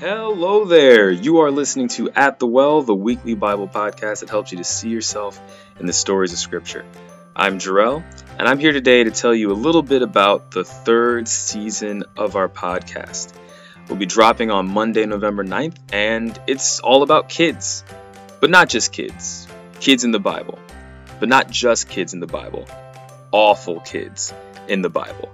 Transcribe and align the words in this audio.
Hello 0.00 0.64
there. 0.64 1.10
You 1.10 1.40
are 1.40 1.50
listening 1.50 1.88
to 1.88 2.10
At 2.12 2.38
the 2.38 2.46
Well, 2.46 2.80
the 2.80 2.94
weekly 2.94 3.34
Bible 3.34 3.68
podcast 3.68 4.20
that 4.20 4.30
helps 4.30 4.50
you 4.50 4.56
to 4.56 4.64
see 4.64 4.88
yourself 4.88 5.38
in 5.78 5.84
the 5.84 5.92
stories 5.92 6.32
of 6.32 6.38
Scripture. 6.38 6.86
I'm 7.36 7.58
Jarrell, 7.58 8.02
and 8.38 8.48
I'm 8.48 8.58
here 8.58 8.72
today 8.72 9.04
to 9.04 9.10
tell 9.10 9.34
you 9.34 9.52
a 9.52 9.52
little 9.52 9.82
bit 9.82 10.00
about 10.00 10.52
the 10.52 10.64
third 10.64 11.28
season 11.28 12.04
of 12.16 12.34
our 12.34 12.48
podcast. 12.48 13.34
We'll 13.90 13.98
be 13.98 14.06
dropping 14.06 14.50
on 14.50 14.68
Monday, 14.68 15.04
November 15.04 15.44
9th, 15.44 15.76
and 15.92 16.40
it's 16.46 16.80
all 16.80 17.02
about 17.02 17.28
kids. 17.28 17.84
But 18.40 18.48
not 18.48 18.70
just 18.70 18.94
kids, 18.94 19.46
kids 19.80 20.02
in 20.02 20.12
the 20.12 20.18
Bible. 20.18 20.58
But 21.18 21.28
not 21.28 21.50
just 21.50 21.90
kids 21.90 22.14
in 22.14 22.20
the 22.20 22.26
Bible, 22.26 22.66
awful 23.32 23.80
kids 23.80 24.32
in 24.66 24.80
the 24.80 24.88
Bible. 24.88 25.30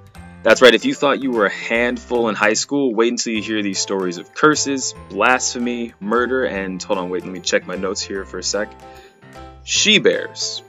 That's 0.47 0.63
right, 0.63 0.75
if 0.75 0.85
you 0.85 0.95
thought 0.95 1.21
you 1.21 1.33
were 1.33 1.47
a 1.47 1.53
handful 1.53 2.29
in 2.29 2.37
high 2.37 2.53
school, 2.53 2.95
wait 2.95 3.11
until 3.11 3.33
you 3.33 3.43
hear 3.43 3.65
these 3.65 3.81
stories 3.81 4.17
of 4.17 4.33
curses, 4.33 4.95
blasphemy, 5.09 5.93
murder, 5.99 6.45
and 6.45 6.81
hold 6.81 7.01
on, 7.01 7.11
wait, 7.11 7.25
let 7.25 7.33
me 7.33 7.41
check 7.41 7.67
my 7.67 7.75
notes 7.75 8.01
here 8.01 8.25
for 8.25 8.39
a 8.39 8.45
sec. 8.45 8.71
She 9.65 9.99
bears. 9.99 10.63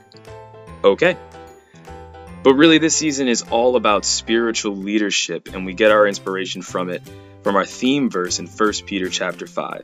Okay. 0.82 1.16
But 2.42 2.54
really, 2.54 2.78
this 2.78 2.96
season 2.96 3.28
is 3.28 3.42
all 3.42 3.76
about 3.76 4.04
spiritual 4.04 4.74
leadership, 4.74 5.54
and 5.54 5.64
we 5.64 5.74
get 5.74 5.92
our 5.92 6.08
inspiration 6.08 6.60
from 6.60 6.90
it 6.90 7.08
from 7.44 7.54
our 7.54 7.64
theme 7.64 8.10
verse 8.10 8.40
in 8.40 8.48
1 8.48 8.72
Peter 8.84 9.08
chapter 9.08 9.46
5. 9.46 9.82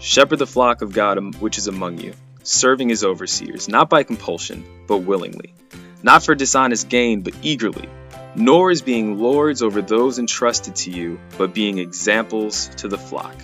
Shepherd 0.00 0.36
the 0.36 0.46
flock 0.46 0.82
of 0.82 0.92
God 0.92 1.36
which 1.36 1.56
is 1.56 1.66
among 1.66 1.96
you, 1.96 2.12
serving 2.42 2.92
as 2.92 3.02
overseers, 3.02 3.70
not 3.70 3.88
by 3.88 4.02
compulsion, 4.02 4.84
but 4.86 4.98
willingly, 4.98 5.54
not 6.02 6.22
for 6.22 6.34
dishonest 6.34 6.90
gain, 6.90 7.22
but 7.22 7.32
eagerly 7.40 7.88
nor 8.34 8.70
as 8.70 8.82
being 8.82 9.18
lords 9.18 9.62
over 9.62 9.82
those 9.82 10.18
entrusted 10.18 10.76
to 10.76 10.90
you, 10.90 11.20
but 11.38 11.54
being 11.54 11.78
examples 11.78 12.68
to 12.76 12.88
the 12.88 12.98
flock. 12.98 13.36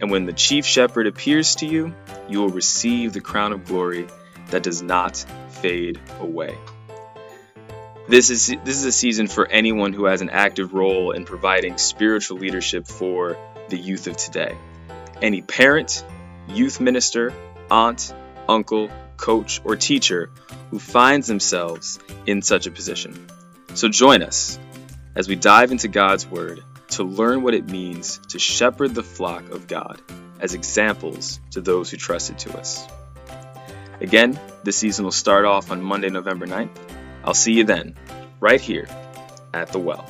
And 0.00 0.10
when 0.10 0.24
the 0.24 0.32
chief 0.32 0.64
shepherd 0.64 1.06
appears 1.06 1.56
to 1.56 1.66
you, 1.66 1.94
you 2.28 2.38
will 2.40 2.48
receive 2.48 3.12
the 3.12 3.20
crown 3.20 3.52
of 3.52 3.66
glory 3.66 4.06
that 4.50 4.62
does 4.62 4.82
not 4.82 5.24
fade 5.50 6.00
away. 6.20 6.56
This 8.08 8.30
is 8.30 8.48
this 8.64 8.76
is 8.76 8.84
a 8.84 8.92
season 8.92 9.28
for 9.28 9.46
anyone 9.46 9.92
who 9.92 10.06
has 10.06 10.20
an 10.20 10.30
active 10.30 10.72
role 10.74 11.12
in 11.12 11.24
providing 11.24 11.78
spiritual 11.78 12.38
leadership 12.38 12.86
for 12.86 13.36
the 13.68 13.76
youth 13.76 14.06
of 14.08 14.16
today. 14.16 14.56
Any 15.22 15.42
parent, 15.42 16.04
youth 16.48 16.80
minister, 16.80 17.32
aunt, 17.70 18.12
uncle, 18.48 18.90
coach, 19.16 19.60
or 19.64 19.76
teacher 19.76 20.30
who 20.70 20.78
finds 20.78 21.28
themselves 21.28 22.00
in 22.26 22.42
such 22.42 22.66
a 22.66 22.70
position. 22.70 23.26
So 23.80 23.88
join 23.88 24.22
us 24.22 24.58
as 25.16 25.26
we 25.26 25.36
dive 25.36 25.72
into 25.72 25.88
God's 25.88 26.26
Word 26.26 26.62
to 26.88 27.02
learn 27.02 27.42
what 27.42 27.54
it 27.54 27.70
means 27.70 28.18
to 28.28 28.38
shepherd 28.38 28.94
the 28.94 29.02
flock 29.02 29.48
of 29.48 29.68
God 29.68 30.02
as 30.38 30.52
examples 30.52 31.40
to 31.52 31.62
those 31.62 31.90
who 31.90 31.96
trusted 31.96 32.38
to 32.40 32.58
us. 32.58 32.86
Again, 34.02 34.38
this 34.64 34.76
season 34.76 35.06
will 35.06 35.12
start 35.12 35.46
off 35.46 35.70
on 35.70 35.80
Monday, 35.80 36.10
November 36.10 36.46
9th. 36.46 36.76
I'll 37.24 37.32
see 37.32 37.54
you 37.54 37.64
then, 37.64 37.96
right 38.38 38.60
here 38.60 38.86
at 39.54 39.72
the 39.72 39.78
well. 39.78 40.04